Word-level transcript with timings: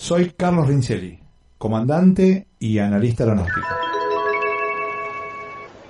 Soy 0.00 0.30
Carlos 0.30 0.66
Rincelli, 0.66 1.20
comandante 1.58 2.48
y 2.58 2.78
analista 2.78 3.24
aeronáutico. 3.24 3.68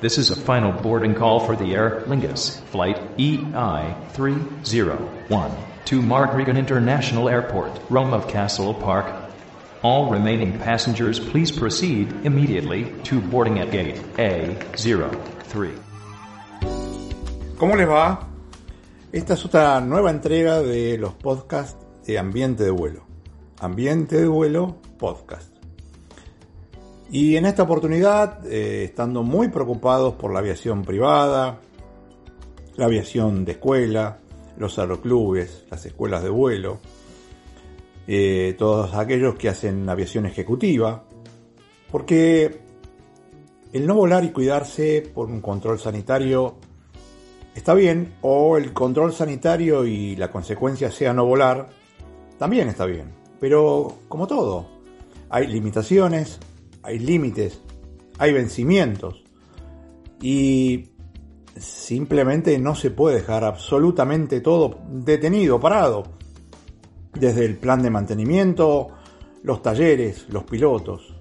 This 0.00 0.16
is 0.16 0.30
a 0.30 0.34
final 0.34 0.72
boarding 0.72 1.14
call 1.14 1.40
for 1.40 1.54
the 1.54 1.74
Air 1.74 2.04
Lingus, 2.06 2.62
flight 2.70 2.96
EI301 3.18 5.50
to 5.84 6.00
Mark 6.00 6.32
Regan 6.32 6.56
International 6.56 7.28
Airport, 7.28 7.78
Rome 7.90 8.14
of 8.14 8.26
Castle 8.26 8.72
Park. 8.72 9.04
All 9.82 10.10
remaining 10.10 10.58
passengers 10.58 11.20
please 11.20 11.52
proceed 11.52 12.10
immediately 12.24 12.90
to 13.04 13.20
boarding 13.20 13.58
at 13.58 13.70
gate 13.70 13.96
A03. 14.16 15.74
¿Cómo 17.58 17.76
les 17.76 17.86
va? 17.86 18.26
Esta 19.12 19.34
es 19.34 19.44
otra 19.44 19.82
nueva 19.82 20.10
entrega 20.10 20.62
de 20.62 20.96
los 20.96 21.12
podcasts 21.12 21.76
de 22.06 22.18
Ambiente 22.18 22.64
de 22.64 22.70
Vuelo. 22.70 23.07
Ambiente 23.60 24.20
de 24.20 24.28
Vuelo 24.28 24.76
Podcast. 24.98 25.52
Y 27.10 27.36
en 27.36 27.46
esta 27.46 27.64
oportunidad, 27.64 28.46
eh, 28.46 28.84
estando 28.84 29.22
muy 29.22 29.48
preocupados 29.48 30.14
por 30.14 30.32
la 30.32 30.38
aviación 30.38 30.82
privada, 30.84 31.60
la 32.76 32.84
aviación 32.84 33.44
de 33.44 33.52
escuela, 33.52 34.18
los 34.58 34.78
aeroclubes, 34.78 35.64
las 35.70 35.84
escuelas 35.86 36.22
de 36.22 36.28
vuelo, 36.28 36.78
eh, 38.06 38.54
todos 38.56 38.94
aquellos 38.94 39.34
que 39.34 39.48
hacen 39.48 39.88
aviación 39.88 40.26
ejecutiva, 40.26 41.04
porque 41.90 42.60
el 43.72 43.86
no 43.86 43.94
volar 43.94 44.24
y 44.24 44.30
cuidarse 44.30 45.10
por 45.12 45.28
un 45.28 45.40
control 45.40 45.80
sanitario 45.80 46.56
está 47.56 47.74
bien, 47.74 48.14
o 48.20 48.56
el 48.56 48.72
control 48.72 49.12
sanitario 49.12 49.84
y 49.84 50.14
la 50.14 50.30
consecuencia 50.30 50.92
sea 50.92 51.12
no 51.12 51.26
volar, 51.26 51.68
también 52.38 52.68
está 52.68 52.86
bien. 52.86 53.18
Pero 53.40 53.94
como 54.08 54.26
todo, 54.26 54.66
hay 55.30 55.46
limitaciones, 55.46 56.38
hay 56.82 56.98
límites, 56.98 57.60
hay 58.18 58.32
vencimientos 58.32 59.22
y 60.20 60.90
simplemente 61.56 62.58
no 62.58 62.74
se 62.74 62.90
puede 62.90 63.16
dejar 63.16 63.44
absolutamente 63.44 64.40
todo 64.40 64.78
detenido, 64.90 65.60
parado. 65.60 66.04
Desde 67.12 67.44
el 67.44 67.56
plan 67.56 67.82
de 67.82 67.90
mantenimiento, 67.90 68.88
los 69.42 69.62
talleres, 69.62 70.26
los 70.28 70.44
pilotos. 70.44 71.14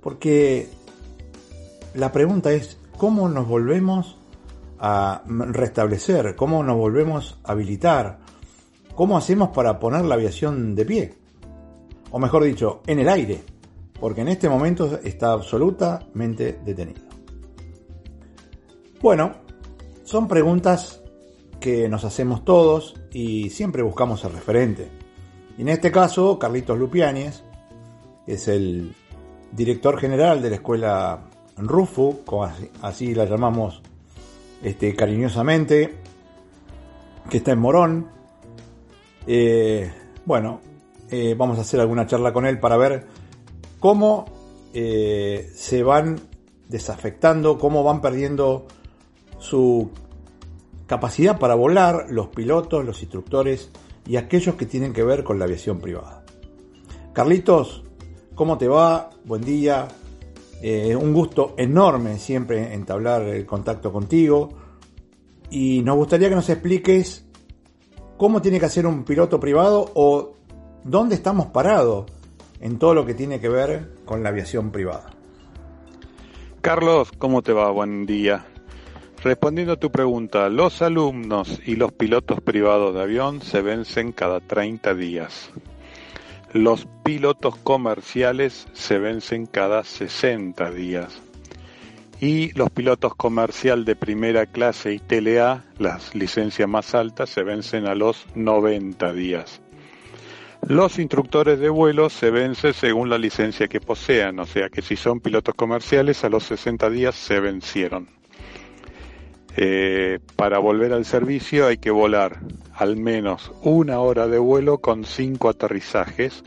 Porque 0.00 0.68
la 1.94 2.12
pregunta 2.12 2.52
es, 2.52 2.78
¿cómo 2.96 3.28
nos 3.28 3.46
volvemos 3.46 4.16
a 4.78 5.22
restablecer? 5.26 6.34
¿Cómo 6.36 6.62
nos 6.62 6.76
volvemos 6.76 7.38
a 7.44 7.52
habilitar? 7.52 8.18
¿Cómo 8.94 9.16
hacemos 9.16 9.50
para 9.50 9.78
poner 9.78 10.04
la 10.04 10.14
aviación 10.14 10.74
de 10.74 10.84
pie? 10.84 11.14
O 12.10 12.18
mejor 12.18 12.44
dicho, 12.44 12.82
en 12.86 12.98
el 13.00 13.08
aire, 13.08 13.42
porque 14.00 14.20
en 14.20 14.28
este 14.28 14.48
momento 14.48 14.98
está 15.02 15.32
absolutamente 15.32 16.58
detenido. 16.64 17.02
Bueno, 19.00 19.34
son 20.04 20.26
preguntas 20.26 21.02
que 21.60 21.88
nos 21.88 22.04
hacemos 22.04 22.44
todos 22.44 22.94
y 23.12 23.50
siempre 23.50 23.82
buscamos 23.82 24.24
el 24.24 24.32
referente. 24.32 24.88
Y 25.56 25.62
en 25.62 25.68
este 25.68 25.90
caso, 25.90 26.38
Carlitos 26.38 26.78
Lupiáñez, 26.78 27.42
es 28.26 28.48
el 28.48 28.94
director 29.52 29.98
general 29.98 30.42
de 30.42 30.50
la 30.50 30.56
escuela 30.56 31.24
RUFU, 31.56 32.24
como 32.24 32.48
así, 32.82 33.14
la 33.14 33.24
llamamos 33.24 33.82
este, 34.62 34.94
cariñosamente, 34.94 35.96
que 37.28 37.38
está 37.38 37.52
en 37.52 37.58
Morón. 37.58 38.08
Eh, 39.26 39.92
bueno, 40.24 40.60
eh, 41.10 41.34
vamos 41.36 41.58
a 41.58 41.62
hacer 41.62 41.80
alguna 41.80 42.06
charla 42.06 42.32
con 42.32 42.46
él 42.46 42.60
para 42.60 42.76
ver 42.76 43.06
cómo 43.80 44.26
eh, 44.74 45.50
se 45.54 45.82
van 45.82 46.20
desafectando, 46.68 47.58
cómo 47.58 47.82
van 47.82 48.00
perdiendo 48.00 48.66
su 49.38 49.90
capacidad 50.86 51.38
para 51.38 51.54
volar 51.54 52.06
los 52.10 52.28
pilotos, 52.28 52.84
los 52.84 53.02
instructores 53.02 53.70
y 54.06 54.16
aquellos 54.16 54.56
que 54.56 54.66
tienen 54.66 54.92
que 54.92 55.02
ver 55.02 55.24
con 55.24 55.38
la 55.38 55.44
aviación 55.44 55.80
privada. 55.80 56.24
Carlitos, 57.12 57.84
¿cómo 58.34 58.58
te 58.58 58.68
va? 58.68 59.10
Buen 59.24 59.42
día. 59.42 59.88
Eh, 60.60 60.96
un 60.96 61.12
gusto 61.12 61.54
enorme 61.56 62.18
siempre 62.18 62.74
entablar 62.74 63.22
el 63.22 63.46
contacto 63.46 63.92
contigo. 63.92 64.50
Y 65.50 65.82
nos 65.82 65.96
gustaría 65.96 66.28
que 66.28 66.34
nos 66.34 66.48
expliques 66.48 67.24
cómo 68.16 68.42
tiene 68.42 68.58
que 68.58 68.66
hacer 68.66 68.86
un 68.86 69.04
piloto 69.04 69.38
privado 69.40 69.90
o 69.94 70.37
dónde 70.84 71.14
estamos 71.14 71.46
parados 71.46 72.06
en 72.60 72.78
todo 72.78 72.94
lo 72.94 73.06
que 73.06 73.14
tiene 73.14 73.40
que 73.40 73.48
ver 73.48 73.88
con 74.04 74.22
la 74.22 74.30
aviación 74.30 74.70
privada. 74.70 75.10
Carlos, 76.60 77.12
¿cómo 77.18 77.42
te 77.42 77.52
va? 77.52 77.70
Buen 77.70 78.04
día. 78.04 78.44
Respondiendo 79.22 79.72
a 79.72 79.80
tu 79.80 79.90
pregunta, 79.90 80.48
los 80.48 80.80
alumnos 80.80 81.60
y 81.66 81.76
los 81.76 81.92
pilotos 81.92 82.40
privados 82.40 82.94
de 82.94 83.02
avión 83.02 83.42
se 83.42 83.62
vencen 83.62 84.12
cada 84.12 84.40
30 84.40 84.94
días. 84.94 85.50
Los 86.52 86.86
pilotos 87.04 87.56
comerciales 87.56 88.68
se 88.72 88.98
vencen 88.98 89.46
cada 89.46 89.84
60 89.84 90.70
días. 90.70 91.20
Y 92.20 92.52
los 92.52 92.70
pilotos 92.70 93.14
comercial 93.14 93.84
de 93.84 93.96
primera 93.96 94.46
clase 94.46 94.92
y 94.92 94.98
TLA, 94.98 95.64
las 95.78 96.14
licencias 96.14 96.68
más 96.68 96.94
altas, 96.94 97.30
se 97.30 97.42
vencen 97.42 97.86
a 97.86 97.94
los 97.94 98.26
90 98.34 99.12
días. 99.12 99.60
Los 100.66 100.98
instructores 100.98 101.58
de 101.58 101.68
vuelo 101.68 102.10
se 102.10 102.30
vencen 102.30 102.74
según 102.74 103.08
la 103.08 103.16
licencia 103.16 103.68
que 103.68 103.80
posean, 103.80 104.38
o 104.38 104.46
sea 104.46 104.68
que 104.68 104.82
si 104.82 104.96
son 104.96 105.20
pilotos 105.20 105.54
comerciales 105.54 106.24
a 106.24 106.28
los 106.28 106.44
60 106.44 106.90
días 106.90 107.14
se 107.14 107.40
vencieron. 107.40 108.08
Eh, 109.56 110.18
para 110.36 110.58
volver 110.58 110.92
al 110.92 111.04
servicio 111.04 111.66
hay 111.66 111.78
que 111.78 111.90
volar 111.90 112.40
al 112.74 112.96
menos 112.96 113.50
una 113.62 113.98
hora 113.98 114.28
de 114.28 114.38
vuelo 114.38 114.78
con 114.78 115.04
cinco 115.04 115.48
aterrizajes 115.48 116.44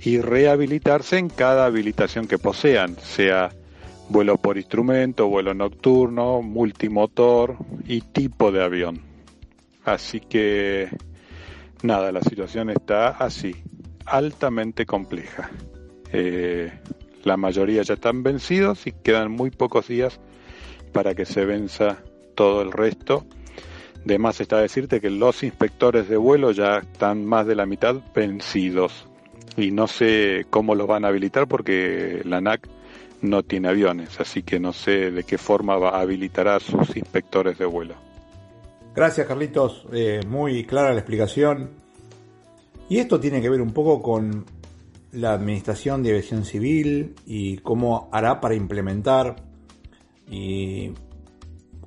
y 0.00 0.20
rehabilitarse 0.20 1.18
en 1.18 1.28
cada 1.30 1.66
habilitación 1.66 2.28
que 2.28 2.38
posean, 2.38 2.96
sea 2.96 3.50
vuelo 4.08 4.36
por 4.36 4.56
instrumento, 4.56 5.26
vuelo 5.28 5.54
nocturno, 5.54 6.42
multimotor 6.42 7.56
y 7.86 8.02
tipo 8.02 8.52
de 8.52 8.62
avión. 8.62 9.02
Así 9.84 10.20
que 10.20 10.90
nada, 11.82 12.12
la 12.12 12.22
situación 12.22 12.70
está 12.70 13.08
así, 13.08 13.54
altamente 14.06 14.86
compleja. 14.86 15.50
Eh, 16.12 16.72
la 17.24 17.36
mayoría 17.36 17.82
ya 17.82 17.94
están 17.94 18.22
vencidos 18.22 18.86
y 18.86 18.92
quedan 18.92 19.30
muy 19.30 19.50
pocos 19.50 19.88
días 19.88 20.20
para 20.92 21.14
que 21.14 21.24
se 21.24 21.44
venza 21.44 21.98
todo 22.34 22.62
el 22.62 22.72
resto. 22.72 23.26
De 24.04 24.18
más 24.18 24.40
está 24.40 24.58
decirte 24.58 25.00
que 25.00 25.10
los 25.10 25.42
inspectores 25.42 26.08
de 26.08 26.16
vuelo 26.16 26.52
ya 26.52 26.78
están 26.78 27.24
más 27.24 27.46
de 27.46 27.56
la 27.56 27.66
mitad 27.66 27.96
vencidos 28.14 29.06
y 29.56 29.72
no 29.72 29.88
sé 29.88 30.46
cómo 30.50 30.74
los 30.74 30.86
van 30.86 31.04
a 31.04 31.08
habilitar 31.08 31.48
porque 31.48 32.22
la 32.24 32.40
NAC 32.40 32.68
no 33.20 33.42
tiene 33.42 33.68
aviones, 33.68 34.20
así 34.20 34.42
que 34.42 34.60
no 34.60 34.72
sé 34.72 35.10
de 35.10 35.24
qué 35.24 35.36
forma 35.36 35.76
va 35.76 35.90
a 35.90 36.00
habilitar 36.00 36.46
a 36.46 36.60
sus 36.60 36.96
inspectores 36.96 37.58
de 37.58 37.66
vuelo. 37.66 38.07
Gracias 38.98 39.28
Carlitos, 39.28 39.86
eh, 39.92 40.22
muy 40.26 40.64
clara 40.64 40.90
la 40.90 40.98
explicación. 40.98 41.70
Y 42.88 42.98
esto 42.98 43.20
tiene 43.20 43.40
que 43.40 43.48
ver 43.48 43.60
un 43.62 43.70
poco 43.70 44.02
con 44.02 44.44
la 45.12 45.34
Administración 45.34 46.02
de 46.02 46.10
Aviación 46.10 46.44
Civil 46.44 47.14
y 47.24 47.58
cómo 47.58 48.08
hará 48.10 48.40
para 48.40 48.56
implementar 48.56 49.36
y 50.28 50.94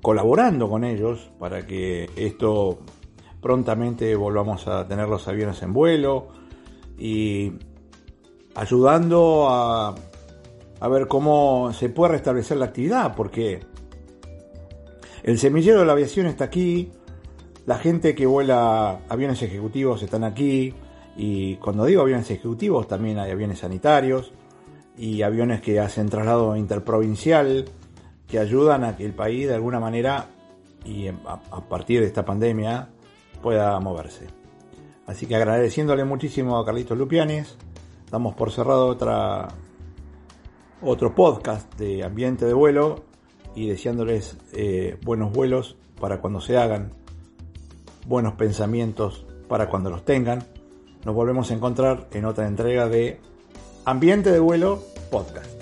colaborando 0.01 0.69
con 0.69 0.85
ellos 0.85 1.29
para 1.37 1.67
que 1.67 2.09
esto 2.15 2.79
prontamente 3.41 4.15
volvamos 4.15 4.65
a 4.69 4.87
tener 4.87 5.09
los 5.09 5.27
aviones 5.27 5.61
en 5.63 5.73
vuelo 5.73 6.29
y 6.97 7.51
ayudando 8.55 9.49
a, 9.49 9.95
a 10.79 10.87
ver 10.87 11.09
cómo 11.09 11.73
se 11.73 11.89
puede 11.89 12.13
restablecer 12.13 12.55
la 12.55 12.67
actividad, 12.67 13.17
porque 13.17 13.59
el 15.23 15.37
semillero 15.37 15.81
de 15.81 15.85
la 15.85 15.91
aviación 15.91 16.27
está 16.27 16.45
aquí, 16.45 16.89
la 17.65 17.77
gente 17.77 18.15
que 18.15 18.25
vuela 18.25 19.01
aviones 19.09 19.41
ejecutivos 19.41 20.01
están 20.03 20.23
aquí, 20.23 20.73
y 21.15 21.55
cuando 21.55 21.85
digo 21.85 22.01
aviones 22.01 22.29
ejecutivos 22.31 22.87
también 22.87 23.19
hay 23.19 23.31
aviones 23.31 23.59
sanitarios 23.59 24.31
y 24.97 25.21
aviones 25.21 25.61
que 25.61 25.79
hacen 25.79 26.09
traslado 26.09 26.55
interprovincial, 26.55 27.65
que 28.27 28.39
ayudan 28.39 28.83
a 28.83 28.95
que 28.95 29.05
el 29.05 29.13
país 29.13 29.47
de 29.47 29.55
alguna 29.55 29.79
manera 29.79 30.27
y 30.85 31.07
a 31.07 31.67
partir 31.69 32.01
de 32.01 32.07
esta 32.07 32.25
pandemia 32.25 32.89
pueda 33.41 33.79
moverse. 33.79 34.27
Así 35.05 35.25
que 35.25 35.35
agradeciéndole 35.35 36.05
muchísimo 36.05 36.57
a 36.57 36.65
Carlitos 36.65 36.97
Lupianes, 36.97 37.57
damos 38.09 38.35
por 38.35 38.51
cerrado 38.51 38.87
otra, 38.87 39.49
otro 40.81 41.13
podcast 41.13 41.73
de 41.77 42.03
ambiente 42.03 42.45
de 42.45 42.53
vuelo 42.53 43.03
y 43.55 43.67
deseándoles 43.67 44.37
eh, 44.53 44.97
buenos 45.03 45.33
vuelos 45.33 45.75
para 45.99 46.21
cuando 46.21 46.39
se 46.39 46.57
hagan, 46.57 46.91
buenos 48.05 48.33
pensamientos 48.33 49.25
para 49.47 49.69
cuando 49.69 49.89
los 49.89 50.03
tengan 50.05 50.43
Nos 51.05 51.15
volvemos 51.15 51.51
a 51.51 51.53
encontrar 51.53 52.07
en 52.11 52.25
otra 52.25 52.47
entrega 52.47 52.87
de 52.87 53.19
Ambiente 53.85 54.31
de 54.31 54.39
vuelo 54.39 54.83
podcast. 55.09 55.60